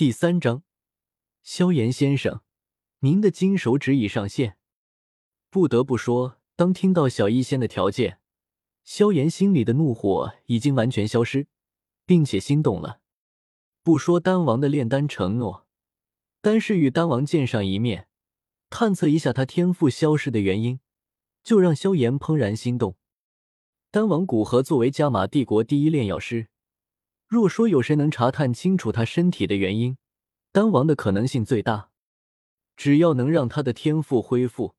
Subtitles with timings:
[0.00, 0.62] 第三章，
[1.42, 2.40] 萧炎先生，
[3.00, 4.56] 您的金手指已上线。
[5.50, 8.18] 不得不说，当听到小医仙的条件，
[8.82, 11.48] 萧炎心里的怒火已经完全消失，
[12.06, 13.02] 并且心动了。
[13.82, 15.66] 不说丹王的炼丹承诺，
[16.40, 18.08] 单是与丹王见上一面，
[18.70, 20.80] 探测一下他天赋消失的原因，
[21.44, 22.96] 就让萧炎怦然心动。
[23.90, 26.48] 丹王古河作为加玛帝国第一炼药师，
[27.30, 29.96] 若说有谁能查探清楚他身体的原因，
[30.50, 31.92] 丹王的可能性最大。
[32.76, 34.74] 只要能让他的天赋恢复。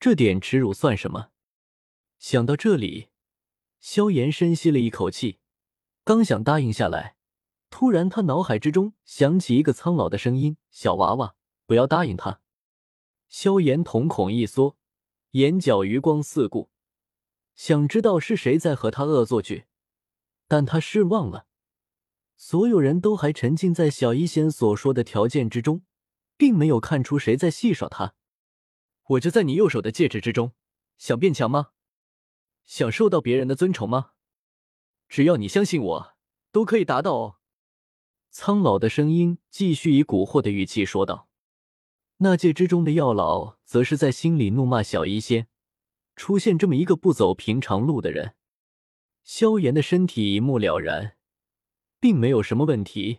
[0.00, 1.28] 这点耻辱算什么？
[2.18, 3.10] 想到这里，
[3.78, 5.38] 萧炎深吸了一口气，
[6.02, 7.14] 刚想答应下来，
[7.70, 12.40] 突然他脑海之中响起一个苍老的声音：“小娃娃，不要答应他。”
[13.30, 14.76] 萧炎瞳孔一缩，
[15.32, 16.68] 眼角余光四顾，
[17.54, 19.66] 想知道是谁在和他恶作剧，
[20.48, 21.46] 但他失望了。
[22.36, 25.82] 所有人都还沉浸在小医仙所说的条件之中，
[26.36, 28.14] 并没有看出谁在戏耍他。
[29.08, 30.52] 我就在你右手的戒指之中，
[30.98, 31.70] 想变强吗？
[32.64, 34.10] 想受到别人的尊崇吗？
[35.08, 36.16] 只要你相信我，
[36.52, 37.36] 都可以达到哦。
[38.30, 41.28] 苍老的声音继续以蛊惑的语气说道。
[42.18, 45.48] 那戒之中的药老则是在心里怒骂小医仙，
[46.16, 48.34] 出现这么一个不走平常路的人。
[49.22, 51.16] 萧炎的身体一目了然，
[52.06, 53.18] 并没有什么问题，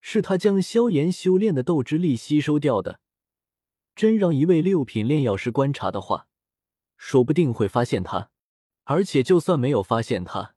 [0.00, 2.98] 是他将萧炎修炼的斗之力吸收掉的。
[3.94, 6.26] 真让一位六品炼药师观察的话，
[6.96, 8.32] 说不定会发现他。
[8.82, 10.56] 而且，就算没有发现他，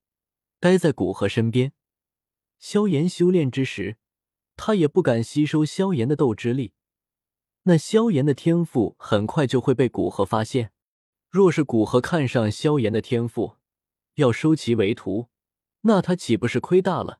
[0.59, 1.73] 待在古河身边，
[2.57, 3.97] 萧炎修炼之时，
[4.57, 6.73] 他也不敢吸收萧炎的斗之力。
[7.65, 10.71] 那萧炎的天赋很快就会被古河发现。
[11.29, 13.57] 若是古河看上萧炎的天赋，
[14.15, 15.29] 要收其为徒，
[15.81, 17.19] 那他岂不是亏大了？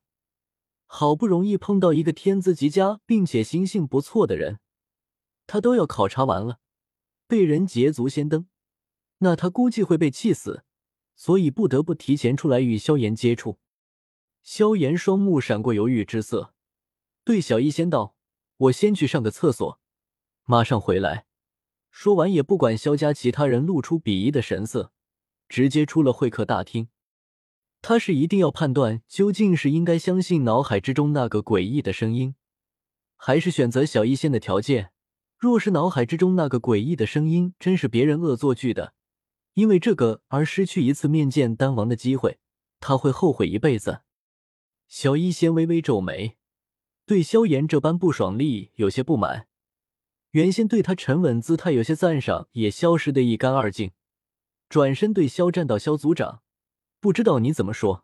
[0.86, 4.60] 好不容易碰到一个天资极佳并且心性不错的人。
[5.48, 6.60] 他都要考察完了，
[7.28, 8.48] 被人捷足先登，
[9.20, 10.64] 那他估计会被气死，
[11.16, 13.60] 所以不得不提前出来与萧炎接触。
[14.42, 16.54] 萧炎双目闪过犹豫之色，
[17.24, 18.16] 对小医仙道
[18.58, 19.80] ：“我先去上个厕所，
[20.44, 21.26] 马上回来。”
[21.90, 24.92] 说完，也不管萧家其他人露出鄙夷的神色，
[25.48, 26.90] 直接出了会客大厅。
[27.88, 32.34] 他是一定要判断，究竟是应该相信脑海之中那个诡异的声音，
[33.16, 34.90] 还是选择小医仙的条件。
[35.38, 38.96] 若是脑海之中那个诡异的声音真是别人恶作剧的，
[39.54, 42.40] 因为这个而失去一次面见丹王的机会，
[42.80, 44.02] 他会后悔一辈子。
[44.88, 46.38] 小医仙微微皱眉，
[47.06, 49.46] 对萧炎这般不爽力有些不满。
[50.32, 53.92] 原先对他沉稳姿态有些赞赏，也消失的一干二净。
[54.70, 56.42] 转身对肖战道：“肖组长，
[57.06, 58.04] 不知道你怎么说？”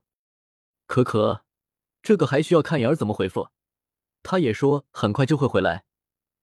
[0.85, 1.43] 可可，
[2.03, 3.49] 这个还需要看妍儿怎么回复。
[4.21, 5.85] 他也说很快就会回来。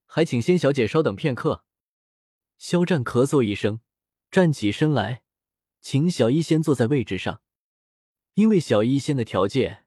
[0.07, 1.63] 还请仙小姐稍等片刻。
[2.57, 3.81] 肖战咳嗽一声，
[4.29, 5.23] 站起身来，
[5.81, 7.41] 请小医仙坐在位置上。
[8.35, 9.85] 因为小医仙的条件，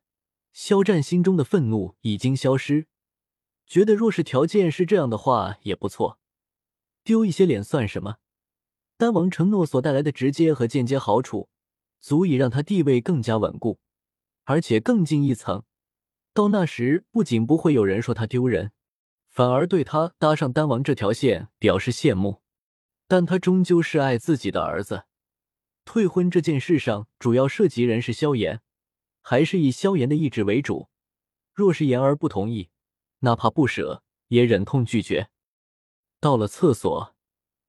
[0.54, 2.88] 肖战心中的愤怒已经消失，
[3.68, 6.22] 觉得若是条件是这样的话也不错，
[7.04, 8.20] 丢一些脸算什么？
[8.96, 11.50] 丹王承诺所带来的直接和间接好处，
[12.01, 13.79] 足以让他地位更加稳固，
[14.44, 15.63] 而且更进一层。
[16.34, 18.73] 到那时，不仅不会有人说他丢人。
[19.29, 22.41] 反而对他搭上丹王这条线表示羡慕，
[23.07, 25.06] 但他终究是爱自己的儿子。
[25.85, 28.62] 退婚这件事上，主要涉及人是萧炎，
[29.22, 30.89] 还是以萧炎的意志为主。
[31.53, 32.69] 若是言儿不同意，
[33.19, 35.29] 哪怕不舍，也忍痛拒绝。
[36.19, 37.16] 到了厕所，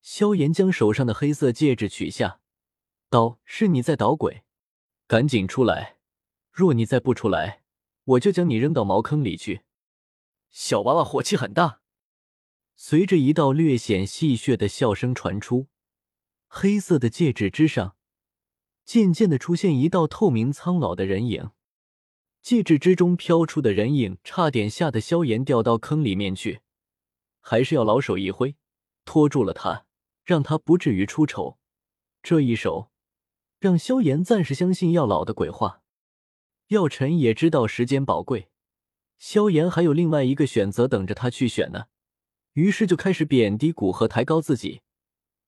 [0.00, 2.40] 萧炎将手上的黑色戒指取下，
[3.12, 4.42] 道：“是你在捣鬼，
[5.06, 5.98] 赶紧出来！
[6.50, 7.62] 若你再不出来，
[8.04, 9.60] 我就将你扔到茅坑里去。”
[10.48, 11.82] 小娃娃火气很大，
[12.74, 15.66] 随着一道略显戏谑的笑声传出，
[16.48, 17.96] 黑色的戒指之上
[18.86, 21.50] 渐渐的出现一道透明苍老的人影。
[22.40, 26.62] 戒指之中飘出的人影，差点吓得萧炎掉到坑里面去，
[27.40, 28.56] 还是要老手一挥，
[29.04, 29.84] 拖住了他，
[30.24, 31.58] 让他不至于出丑。
[32.22, 32.91] 这一手
[33.62, 35.82] 让萧炎暂时相信药老的鬼话。
[36.66, 38.48] 药尘也知道时间宝贵。
[39.18, 41.84] 萧炎还有另外一个选择等着他去选呢，
[42.54, 44.80] 于是就开始贬低古河，抬高自己，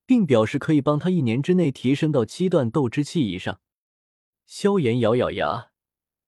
[0.05, 3.59] 并表示可以帮他一年之内提升到七段斗之气以上。
[4.45, 5.71] 萧炎咬咬牙，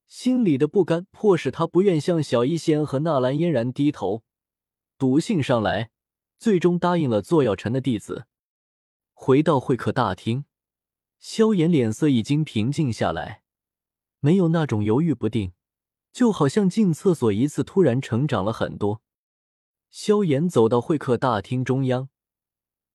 [0.08, 4.24] 心里的不甘迫使他不愿向小医仙和纳兰嫣然低头，
[4.98, 5.92] 赌性上来，
[6.38, 8.26] 最终答应了做药尘的弟子。
[9.14, 10.44] 回到会客大厅，
[11.20, 13.44] 萧炎脸色已经平静下来，
[14.20, 15.54] 没有那种犹豫不定。
[16.14, 19.04] 就好像进厕所一次突然成长了很多。
[19.92, 22.10] 萧炎走到会客大厅中央，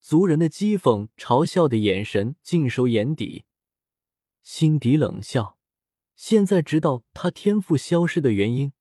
[0.00, 3.44] 族人的讥讽、嘲笑的眼神尽收眼底，
[4.42, 5.56] 心底冷笑。
[6.16, 8.72] 现在知道他天赋消失的原因，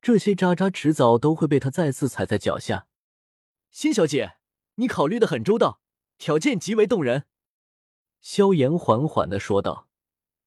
[0.00, 2.86] 这些渣渣迟早都会被他再次踩在脚下。
[3.70, 4.36] 新小姐，
[4.76, 5.82] 你考虑的很周到，
[6.16, 7.26] 条件极为动人。
[8.20, 9.88] 萧炎缓缓的说道，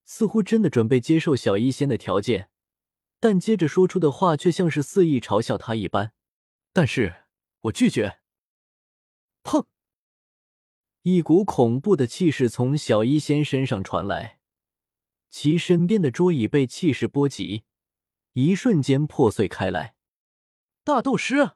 [0.06, 2.50] 似乎真的准备接受小医仙的条件，
[3.20, 6.14] 但接着说出的话却像是肆意嘲笑他一般。
[6.74, 7.24] 但是
[7.62, 8.20] 我拒绝。
[9.44, 9.66] 砰！
[11.02, 14.40] 一股恐怖的气势从小医仙身上传来。
[15.30, 17.64] 其身边的桌椅被气势波及，
[18.34, 19.96] 一瞬间破碎开来。
[20.84, 21.52] 大斗师！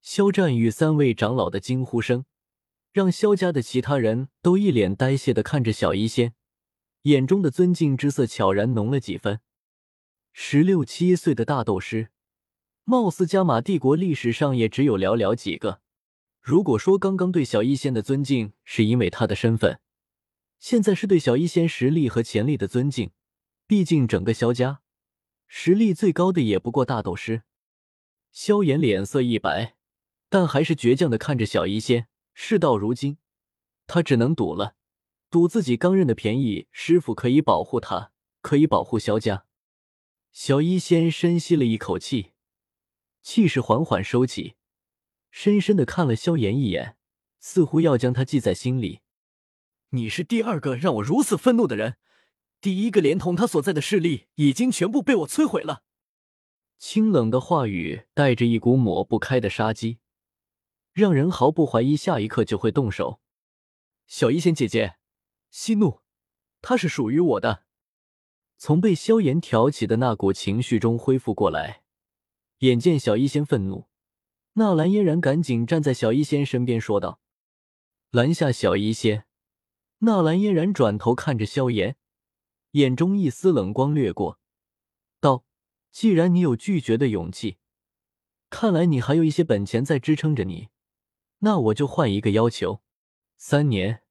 [0.00, 2.26] 肖战与三位长老的惊呼声，
[2.94, 6.32] 让肖家的其他人都一脸呆谢的看着小医仙，
[7.02, 9.40] 眼中的尊敬之色悄然浓了几分。
[10.32, 12.10] 十六七岁的大斗师，
[12.84, 15.80] 貌似加玛帝国历史上也只有寥寥几个。
[16.40, 19.80] 如果说刚刚对小医仙的尊敬是因为他的身份，
[20.60, 23.10] 现在是对小医仙实力和潜力的尊敬，
[23.66, 24.82] 毕竟整个萧家
[25.48, 27.42] 实力最高的也不过大斗师。
[28.30, 29.74] 萧炎脸色一白，
[30.28, 32.06] 但还是倔强的看着小医仙。
[32.34, 33.16] 事到如今，
[33.86, 34.74] 他只能赌了，
[35.30, 39.46] 赌自己刚认的便宜师傅可以保护他，可以保护萧家。
[40.32, 42.32] 小医仙深吸了一口气，
[43.22, 44.56] 气势缓缓收起，
[45.30, 46.96] 深深的看了萧炎一眼，
[47.38, 49.00] 似乎要将他记在心里。
[49.90, 51.96] 你是第二个让我如此愤怒的人，
[52.60, 55.84] 第一个连同他所在的势力已经全部被我摧毁了。
[56.78, 59.98] 清冷的话语带着一股抹不开的杀机，
[60.94, 63.20] 让人毫不怀疑下一刻就会动手。
[64.06, 64.96] 小医仙姐姐，
[65.50, 66.00] 息怒，
[66.62, 67.64] 他是属于我的。
[68.56, 71.82] 从被萧炎挑起的那股情绪中恢复过来，
[72.58, 73.88] 眼见小医仙愤怒，
[74.52, 77.20] 纳兰嫣然赶紧站在小医仙身边说道
[78.10, 79.26] ：“拦下小医仙。”
[79.98, 81.96] 纳兰嫣然转头看着萧炎，
[82.72, 84.38] 眼中一丝冷光掠过，
[85.18, 85.44] 道
[85.90, 87.58] ：“既然你有拒绝的勇气，
[88.48, 90.68] 看来你还有一些本钱在支撑着你。
[91.44, 92.80] 那我就换一个要求，
[93.36, 94.02] 三年，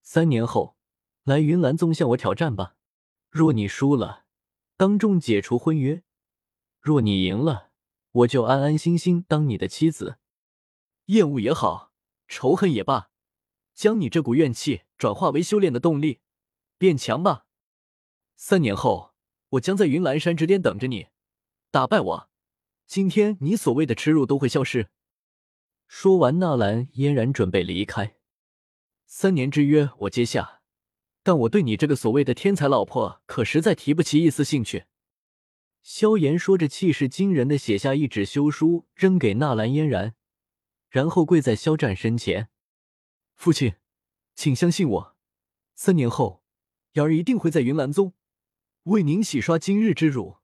[0.00, 0.76] 三年后
[1.24, 2.76] 来云岚宗向我挑战吧。
[3.30, 4.26] 若你输了，
[4.76, 6.02] 当众解除婚约；
[6.80, 7.72] 若你赢了，
[8.12, 10.18] 我就安安心心当你的妻子。
[11.06, 11.92] 厌恶也好，
[12.28, 13.10] 仇恨也罢。”
[13.74, 16.20] 将你这股怨气转化为修炼的动力，
[16.78, 17.46] 变强吧。
[18.36, 19.14] 三年后，
[19.50, 21.08] 我将在云岚山之巅等着你，
[21.72, 22.30] 打败我，
[22.86, 24.90] 今天你所谓的耻辱都会消失。
[25.88, 28.16] 说完，纳兰嫣然准备离开。
[29.06, 30.60] 三年之约我接下，
[31.22, 34.84] 但我对你这个所谓的天才老婆可实在提不起一丝兴趣。
[35.80, 40.14] 萧炎说着，气势惊人的写下一纸休书，扔给纳兰嫣然，
[40.90, 42.50] 然后跪在萧战身前。
[43.34, 43.76] 父亲，
[44.34, 45.16] 请相信我，
[45.74, 46.44] 三年后，
[46.92, 48.12] 瑶儿一定会在云岚宗
[48.82, 50.37] 为您洗刷今日之辱。